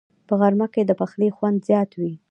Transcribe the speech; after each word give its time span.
په 0.27 0.33
غرمه 0.39 0.67
کې 0.73 0.81
د 0.85 0.91
پخلي 0.99 1.29
خوند 1.35 1.57
زیات 1.67 1.91
وي 1.99 2.13